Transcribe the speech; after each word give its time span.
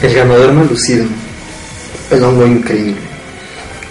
El 0.00 0.14
Ganoderma 0.14 0.62
lucidum, 0.62 1.08
el 2.12 2.22
hongo 2.22 2.46
increíble. 2.46 3.02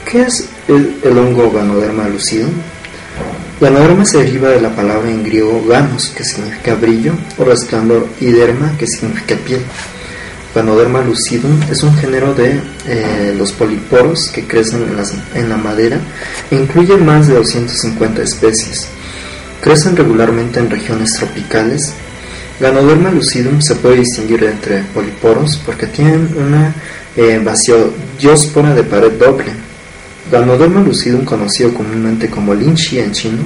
¿Qué 0.09 0.21
es 0.21 0.47
el, 0.69 1.17
hongo 1.17 1.51
Ganoderma 1.51 2.07
lucidum? 2.07 2.49
Ganoderma 3.59 4.05
se 4.05 4.19
deriva 4.19 4.47
de 4.47 4.61
la 4.61 4.73
palabra 4.73 5.11
en 5.11 5.21
griego 5.21 5.61
ganos, 5.67 6.13
que 6.15 6.23
significa 6.23 6.75
brillo, 6.75 7.11
o 7.37 7.43
resplandor, 7.43 8.07
y 8.21 8.27
derma, 8.27 8.77
que 8.77 8.87
significa 8.87 9.35
piel. 9.35 9.59
Ganoderma 10.55 11.01
lucidum 11.01 11.59
es 11.69 11.83
un 11.83 11.93
género 11.97 12.33
de 12.33 12.61
eh, 12.87 13.35
los 13.37 13.51
poliporos 13.51 14.29
que 14.29 14.47
crecen 14.47 14.83
en, 14.83 15.41
en 15.41 15.49
la 15.49 15.57
madera 15.57 15.99
e 16.49 16.55
incluye 16.55 16.95
más 16.95 17.27
de 17.27 17.33
250 17.33 18.21
especies. 18.21 18.87
Crecen 19.59 19.97
regularmente 19.97 20.61
en 20.61 20.69
regiones 20.69 21.11
tropicales 21.17 21.93
Ganoderma 22.59 23.11
lucidum 23.11 23.61
se 23.61 23.75
puede 23.75 23.97
distinguir 23.97 24.43
entre 24.43 24.81
poliporos 24.93 25.61
porque 25.63 25.85
tienen 25.85 26.27
una 26.35 26.73
eh, 27.15 27.39
dióspora 28.19 28.73
de 28.73 28.83
pared 28.83 29.11
doble. 29.11 29.51
Ganoderma 30.31 30.81
lucidum, 30.81 31.23
conocido 31.23 31.71
comúnmente 31.73 32.29
como 32.29 32.55
linchi 32.55 32.99
en 32.99 33.11
chino, 33.11 33.43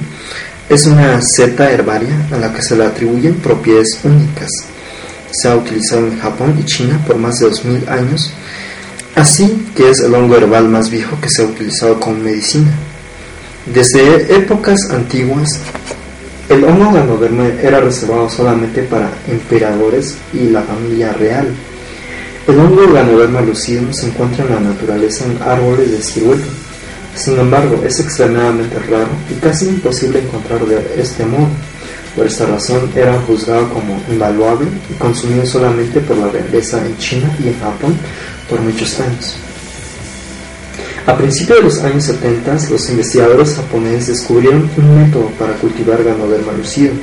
es 0.68 0.86
una 0.86 1.20
seta 1.20 1.70
herbaria 1.70 2.26
a 2.32 2.38
la 2.38 2.54
que 2.54 2.62
se 2.62 2.74
le 2.74 2.84
atribuyen 2.84 3.34
propiedades 3.34 4.00
únicas. 4.02 4.48
Se 5.30 5.48
ha 5.48 5.56
utilizado 5.56 6.06
en 6.06 6.18
Japón 6.18 6.56
y 6.58 6.64
China 6.64 6.98
por 7.06 7.16
más 7.16 7.38
de 7.38 7.50
2000 7.50 7.88
años, 7.90 8.32
así 9.14 9.66
que 9.76 9.90
es 9.90 10.00
el 10.00 10.14
hongo 10.14 10.36
herbal 10.36 10.68
más 10.68 10.88
viejo 10.88 11.18
que 11.20 11.28
se 11.28 11.42
ha 11.42 11.46
utilizado 11.46 12.00
como 12.00 12.16
medicina. 12.16 12.72
Desde 13.66 14.34
épocas 14.34 14.90
antiguas, 14.90 15.60
el 16.52 16.64
hongo 16.64 16.92
ganoderma 16.92 17.46
era 17.62 17.80
reservado 17.80 18.28
solamente 18.28 18.82
para 18.82 19.10
emperadores 19.26 20.16
y 20.34 20.50
la 20.50 20.60
familia 20.62 21.12
real. 21.14 21.48
El 22.46 22.58
hongo 22.58 22.92
ganoderma 22.92 23.40
lucidum 23.40 23.90
se 23.92 24.08
encuentra 24.08 24.44
en 24.44 24.54
la 24.54 24.60
naturaleza 24.60 25.24
en 25.24 25.40
árboles 25.42 25.90
de 25.90 26.02
ciruelo. 26.02 26.42
Sin 27.14 27.38
embargo, 27.38 27.82
es 27.86 28.00
extremadamente 28.00 28.78
raro 28.80 29.08
y 29.30 29.34
casi 29.40 29.68
imposible 29.68 30.18
encontrar 30.18 30.64
de 30.66 31.00
este 31.00 31.24
modo. 31.24 31.48
Por 32.14 32.26
esta 32.26 32.44
razón 32.44 32.90
era 32.94 33.18
juzgado 33.22 33.70
como 33.70 33.98
invaluable 34.10 34.68
y 34.90 34.94
consumido 34.94 35.46
solamente 35.46 36.00
por 36.00 36.18
la 36.18 36.28
realeza 36.28 36.84
en 36.84 36.98
China 36.98 37.34
y 37.42 37.48
en 37.48 37.58
Japón 37.60 37.96
por 38.50 38.60
muchos 38.60 39.00
años. 39.00 39.36
A 41.04 41.16
principios 41.16 41.58
de 41.58 41.64
los 41.64 41.82
años 41.82 42.04
70, 42.04 42.70
los 42.70 42.88
investigadores 42.90 43.56
japoneses 43.56 44.06
descubrieron 44.06 44.70
un 44.76 45.02
método 45.02 45.26
para 45.36 45.54
cultivar 45.54 46.04
Ganoderma 46.04 46.52
lucidum 46.52 46.96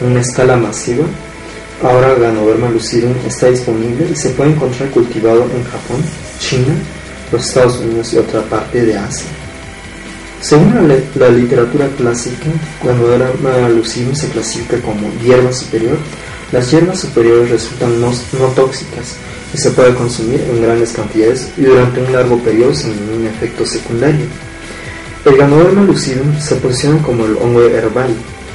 en 0.00 0.06
una 0.06 0.22
escala 0.22 0.56
masiva. 0.56 1.04
Ahora 1.82 2.14
Ganoderma 2.14 2.70
lucidum 2.70 3.12
está 3.26 3.48
disponible 3.48 4.08
y 4.10 4.16
se 4.16 4.30
puede 4.30 4.52
encontrar 4.52 4.88
cultivado 4.88 5.42
en 5.42 5.64
Japón, 5.64 6.02
China, 6.38 6.74
los 7.30 7.46
Estados 7.46 7.78
Unidos 7.80 8.14
y 8.14 8.18
otra 8.18 8.40
parte 8.40 8.86
de 8.86 8.96
Asia. 8.96 9.26
Según 10.40 10.88
la, 11.18 11.28
literatura 11.28 11.88
clásica, 11.98 12.46
Ganoderma 12.82 13.68
lucidum 13.68 14.14
se 14.14 14.28
clasifica 14.30 14.78
como 14.78 15.12
hierba 15.22 15.52
superior. 15.52 15.98
Las 16.52 16.70
hierbas 16.70 17.00
superiores 17.00 17.50
resultan 17.50 18.00
no 18.00 18.10
tóxicas 18.56 19.16
y 19.52 19.58
se 19.58 19.70
puede 19.70 19.94
consumir 19.94 20.40
en 20.40 20.62
grandes 20.62 20.92
cantidades 20.92 21.48
y 21.56 21.62
durante 21.62 22.00
un 22.00 22.12
largo 22.12 22.38
periodo 22.38 22.74
sin 22.74 22.90
ningún 22.90 23.26
efecto 23.26 23.66
secundario. 23.66 24.26
El 25.24 25.36
Ganoderma 25.36 25.82
lucidum 25.82 26.38
se 26.40 26.56
posiciona 26.56 27.02
como 27.02 27.24
el 27.24 27.36
hongo 27.36 27.62
herbal 27.62 28.14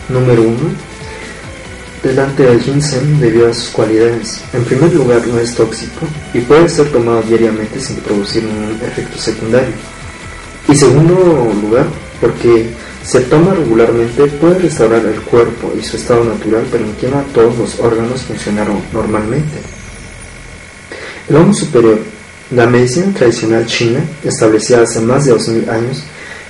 número 0.10 0.42
uno 0.42 0.70
delante 2.04 2.44
del 2.44 2.62
ginseng 2.62 3.20
debido 3.20 3.50
a 3.50 3.54
sus 3.54 3.70
cualidades. 3.70 4.42
En 4.54 4.64
primer 4.64 4.94
lugar, 4.94 5.26
no 5.28 5.40
es 5.40 5.56
tóxico 5.56 6.06
y 6.34 6.40
puede 6.42 6.70
ser 6.70 6.88
tomado 6.92 7.22
diariamente 7.24 7.80
sin 7.80 7.98
producir 7.98 8.44
ningún 8.44 8.80
efecto 8.82 9.18
secundario. 9.18 9.74
Y 10.70 10.76
segundo 10.76 11.54
lugar, 11.62 11.86
porque 12.20 12.70
se 13.04 13.22
toma 13.22 13.54
regularmente 13.54 14.28
puede 14.28 14.60
restaurar 14.60 15.06
el 15.06 15.22
cuerpo 15.22 15.72
y 15.80 15.84
su 15.84 15.96
estado 15.96 16.26
natural 16.26 16.64
permitiendo 16.64 17.20
a 17.20 17.24
todos 17.34 17.58
los 17.58 17.80
órganos 17.80 18.24
funcionar 18.24 18.68
normalmente. 18.92 19.77
El 21.30 21.54
superior, 21.54 22.00
la 22.52 22.68
medicina 22.68 23.14
tradicional 23.14 23.66
china, 23.66 24.00
establecida 24.24 24.84
hace 24.84 25.02
más 25.02 25.26
de 25.26 25.32
2000 25.32 25.70
años, 25.70 26.04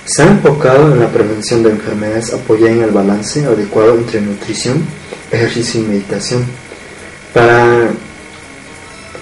se 0.04 0.22
ha 0.22 0.26
enfocado 0.26 0.92
en 0.92 1.00
la 1.00 1.08
prevención 1.08 1.64
de 1.64 1.70
enfermedades 1.70 2.32
apoyada 2.32 2.72
en 2.72 2.82
el 2.82 2.90
balance 2.92 3.44
adecuado 3.44 3.96
entre 3.96 4.20
nutrición, 4.20 4.84
ejercicio 5.32 5.80
y 5.80 5.84
meditación. 5.84 6.44
Para, 7.34 7.90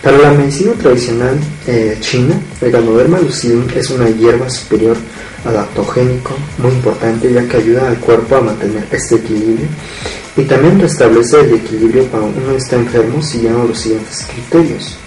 para 0.03 0.19
la 0.19 0.31
medicina 0.33 0.73
tradicional 0.75 1.39
eh, 1.67 1.97
china, 2.01 2.39
el 2.61 2.71
Ganoderma 2.71 3.19
lucidum 3.19 3.65
es 3.75 3.89
una 3.89 4.11
hierba 4.11 4.51
superior 4.51 4.99
adaptogénico 5.43 6.35
muy 6.59 6.73
importante 6.73 7.33
ya 7.33 7.49
que 7.49 7.57
ayuda 7.57 7.89
al 7.89 7.99
cuerpo 7.99 8.37
a 8.37 8.43
mantener 8.43 8.87
este 8.91 9.17
equilibrio 9.17 9.69
y 10.37 10.43
también 10.43 10.79
restablece 10.79 11.41
el 11.41 11.55
equilibrio 11.55 12.07
cuando 12.09 12.29
uno 12.45 12.57
está 12.57 12.77
enfermo 12.77 13.23
siguiendo 13.23 13.65
los 13.65 13.79
siguientes 13.79 14.27
criterios. 14.31 14.99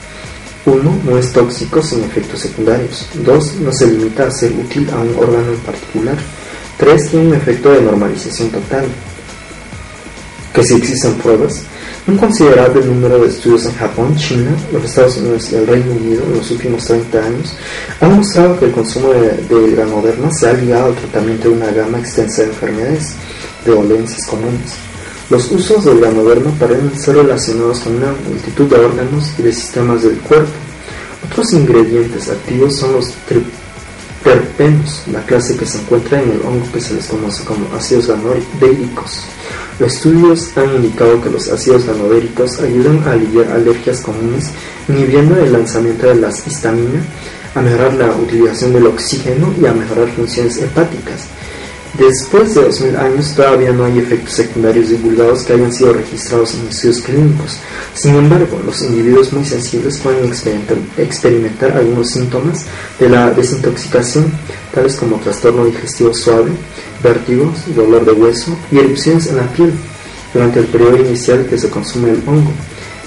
1. 0.69 1.01
No 1.05 1.17
es 1.17 1.31
tóxico 1.31 1.81
sin 1.81 2.03
efectos 2.03 2.41
secundarios. 2.41 3.07
2. 3.13 3.55
No 3.61 3.71
se 3.71 3.87
limita 3.87 4.27
a 4.27 4.31
ser 4.31 4.51
útil 4.53 4.89
a 4.91 4.99
un 4.99 5.15
órgano 5.17 5.51
en 5.51 5.59
particular. 5.59 6.17
3. 6.77 7.09
Tiene 7.09 7.27
un 7.27 7.33
efecto 7.35 7.71
de 7.71 7.81
normalización 7.81 8.49
total. 8.49 8.85
Que 10.53 10.63
si 10.63 10.75
existen 10.75 11.13
pruebas, 11.15 11.61
un 12.07 12.17
considerable 12.17 12.83
número 12.83 13.19
de 13.19 13.27
estudios 13.27 13.65
en 13.65 13.75
Japón, 13.75 14.15
China, 14.15 14.51
los 14.73 14.83
Estados 14.83 15.17
Unidos 15.17 15.51
y 15.51 15.55
el 15.55 15.67
Reino 15.67 15.91
Unido 15.91 16.23
en 16.23 16.37
los 16.37 16.49
últimos 16.49 16.85
30 16.85 17.19
años 17.23 17.53
han 18.01 18.15
mostrado 18.15 18.59
que 18.59 18.65
el 18.65 18.71
consumo 18.71 19.09
de, 19.09 19.37
de 19.47 19.85
moderna 19.85 20.31
se 20.31 20.49
ha 20.49 20.53
ligado 20.53 20.87
al 20.87 20.95
tratamiento 20.95 21.49
de 21.49 21.55
una 21.55 21.71
gama 21.71 21.99
extensa 21.99 22.41
de 22.41 22.47
enfermedades, 22.47 23.13
de 23.63 23.71
dolencias 23.71 24.25
comunes. 24.27 24.88
Los 25.29 25.51
usos 25.51 25.85
del 25.85 25.99
ganoderma 25.99 26.49
parecen 26.59 26.97
ser 26.97 27.17
relacionados 27.17 27.81
con 27.81 27.97
una 27.97 28.11
multitud 28.27 28.65
de 28.65 28.77
órganos 28.77 29.31
y 29.37 29.43
de 29.43 29.53
sistemas 29.53 30.01
del 30.01 30.17
cuerpo. 30.17 30.49
Otros 31.29 31.53
ingredientes 31.53 32.29
activos 32.29 32.77
son 32.77 32.93
los 32.93 33.13
terpenos, 34.23 35.03
la 35.11 35.21
clase 35.27 35.55
que 35.55 35.67
se 35.67 35.81
encuentra 35.81 36.19
en 36.19 36.31
el 36.31 36.41
hongo 36.41 36.71
que 36.73 36.81
se 36.81 36.95
les 36.95 37.05
conoce 37.05 37.43
como 37.43 37.71
ácidos 37.75 38.07
ganodéricos. 38.07 39.21
Los 39.79 39.93
estudios 39.93 40.49
han 40.57 40.75
indicado 40.77 41.21
que 41.21 41.29
los 41.29 41.47
ácidos 41.47 41.85
ganodéricos 41.85 42.59
ayudan 42.59 43.03
a 43.07 43.11
aliviar 43.11 43.51
alergias 43.51 44.01
comunes, 44.01 44.49
inhibiendo 44.87 45.37
el 45.37 45.53
lanzamiento 45.53 46.07
de 46.07 46.15
las 46.15 46.47
histaminas, 46.47 47.05
a 47.53 47.61
mejorar 47.61 47.93
la 47.93 48.15
utilización 48.15 48.73
del 48.73 48.87
oxígeno 48.87 49.53
y 49.61 49.67
a 49.67 49.73
mejorar 49.73 50.09
funciones 50.09 50.57
hepáticas. 50.57 51.27
Después 51.99 52.55
de 52.55 52.61
2000 52.61 52.95
años 52.95 53.33
todavía 53.35 53.73
no 53.73 53.83
hay 53.83 53.99
efectos 53.99 54.31
secundarios 54.35 54.87
divulgados 54.87 55.43
que 55.43 55.51
hayan 55.51 55.73
sido 55.73 55.91
registrados 55.91 56.53
en 56.53 56.69
estudios 56.69 57.01
clínicos. 57.01 57.57
Sin 57.93 58.15
embargo, 58.15 58.57
los 58.65 58.81
individuos 58.83 59.33
muy 59.33 59.43
sensibles 59.43 59.97
pueden 59.97 60.31
experimentar, 60.97 61.73
algunos 61.73 62.11
síntomas 62.11 62.65
de 62.97 63.09
la 63.09 63.31
desintoxicación, 63.31 64.31
tales 64.73 64.95
como 64.95 65.17
trastorno 65.17 65.65
digestivo 65.65 66.13
suave, 66.13 66.51
vértigos, 67.03 67.75
dolor 67.75 68.05
de 68.05 68.13
hueso 68.13 68.57
y 68.71 68.79
erupciones 68.79 69.27
en 69.27 69.35
la 69.35 69.51
piel 69.51 69.73
durante 70.33 70.59
el 70.59 70.67
periodo 70.67 71.01
inicial 71.01 71.47
que 71.47 71.57
se 71.57 71.69
consume 71.69 72.11
el 72.11 72.23
hongo. 72.25 72.53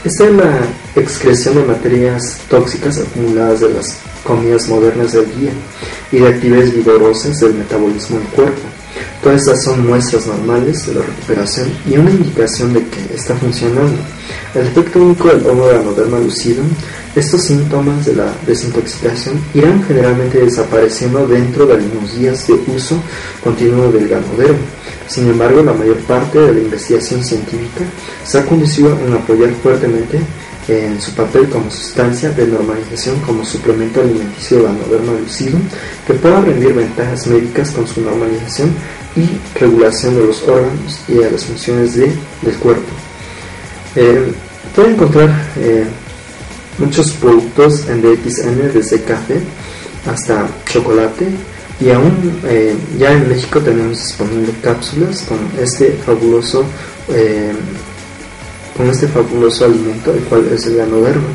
Esta 0.05 0.27
es 0.27 0.33
la 0.33 0.61
excreción 0.97 1.55
de 1.55 1.65
materias 1.65 2.41
tóxicas 2.50 2.99
acumuladas 2.99 3.61
de 3.61 3.71
las 3.71 3.97
comidas 4.24 4.69
modernas 4.69 5.12
del 5.12 5.26
día 5.38 5.52
y 6.10 6.19
de 6.19 6.28
actividades 6.28 6.74
vigorosas 6.74 7.40
del 7.40 7.54
metabolismo 7.54 8.19
del 8.19 8.28
cuerpo. 8.28 8.60
Todas 9.22 9.40
estas 9.40 9.62
son 9.64 9.86
muestras 9.86 10.26
normales 10.26 10.86
de 10.86 10.94
la 10.94 11.02
recuperación 11.02 11.69
y 11.88 11.96
una 11.96 12.10
indicación 12.10 12.72
de 12.72 12.84
que 12.86 13.14
está 13.14 13.34
funcionando. 13.36 13.96
El 14.54 14.66
efecto 14.66 15.00
único 15.00 15.28
del 15.28 15.46
hongo 15.46 15.69
de 15.69 15.78
Ganoderma 15.78 16.19
lucidum, 16.19 16.66
estos 17.14 17.42
síntomas 17.42 18.04
de 18.04 18.16
la 18.16 18.32
desintoxicación 18.46 19.40
irán 19.54 19.82
generalmente 19.84 20.38
desapareciendo 20.38 21.26
dentro 21.26 21.66
de 21.66 21.74
algunos 21.74 22.19
días 22.19 22.46
de 22.46 22.54
uso 22.74 22.96
continuo 23.44 23.92
del 23.92 24.08
ganoderma. 24.08 24.58
Sin 25.08 25.28
embargo, 25.28 25.62
la 25.62 25.72
mayor 25.72 25.98
parte 25.98 26.38
de 26.38 26.54
la 26.54 26.60
investigación 26.60 27.22
científica 27.22 27.84
se 28.24 28.38
ha 28.38 28.46
conducido 28.46 28.98
en 29.06 29.12
apoyar 29.12 29.50
fuertemente 29.62 30.19
en 30.69 31.00
su 31.00 31.12
papel 31.12 31.49
como 31.49 31.70
sustancia 31.70 32.31
de 32.31 32.47
normalización 32.47 33.19
como 33.20 33.44
suplemento 33.44 34.00
alimenticio 34.00 34.59
de 34.59 34.64
Ganoderma 34.64 35.12
lucidum 35.20 35.61
que 36.06 36.14
pueda 36.14 36.41
rendir 36.41 36.73
ventajas 36.73 37.26
médicas 37.26 37.70
con 37.70 37.87
su 37.87 38.00
normalización 38.00 38.73
y 39.17 39.59
regulación 39.59 40.14
de 40.14 40.26
los 40.26 40.43
órganos 40.43 41.00
y 41.09 41.14
de 41.14 41.31
las 41.31 41.44
funciones 41.44 41.97
de, 41.97 42.12
del 42.43 42.55
cuerpo. 42.56 42.93
Eh, 43.97 44.32
puede 44.75 44.93
encontrar 44.93 45.31
eh, 45.59 45.85
muchos 46.79 47.11
productos 47.12 47.88
en 47.88 48.00
DXN 48.00 48.73
desde 48.73 49.03
café 49.03 49.41
hasta 50.06 50.49
chocolate 50.67 51.26
y 51.81 51.91
aún 51.91 52.41
eh, 52.47 52.75
ya 52.99 53.12
en 53.12 53.29
México 53.29 53.61
tenemos 53.61 53.99
disponibles 53.99 54.55
cápsulas 54.62 55.23
con 55.23 55.38
este 55.61 55.93
fabuloso 56.06 56.65
con 58.76 58.88
este 58.88 59.08
fabuloso 59.08 59.64
alimento 59.64 60.12
el 60.12 60.22
cual 60.24 60.48
es 60.52 60.66
el 60.66 60.76
ganoderma 60.76 61.28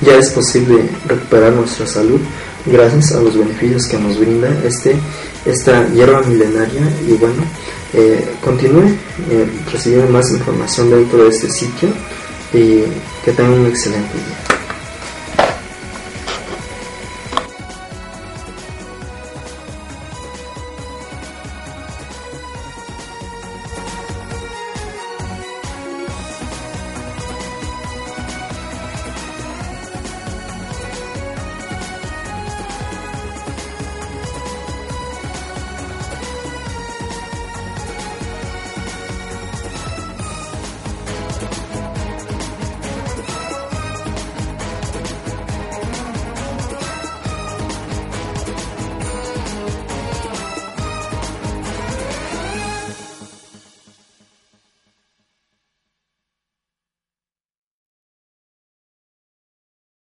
ya 0.00 0.16
es 0.16 0.30
posible 0.30 0.88
recuperar 1.06 1.52
nuestra 1.52 1.86
salud 1.86 2.20
gracias 2.66 3.12
a 3.12 3.20
los 3.20 3.36
beneficios 3.36 3.86
que 3.86 3.98
nos 3.98 4.18
brinda 4.18 4.48
este 4.64 4.96
esta 5.44 5.88
hierba 5.92 6.22
milenaria. 6.22 6.82
Y 7.06 7.12
bueno 7.12 7.42
eh, 7.94 8.24
continúe 8.44 8.94
eh, 9.30 9.46
recibiendo 9.72 10.10
más 10.12 10.30
información 10.30 10.90
dentro 10.90 11.24
de 11.24 11.30
este 11.30 11.50
sitio 11.50 11.88
y 12.52 12.82
que 13.24 13.32
tengan 13.32 13.54
un 13.54 13.66
excelente 13.66 14.14
día 14.14 14.47